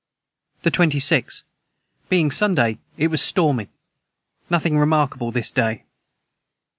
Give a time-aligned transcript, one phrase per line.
[0.63, 1.43] ]the 26.
[2.09, 3.69] Being Sunday it was Stormy
[4.49, 5.83] Nothing remarkable this day.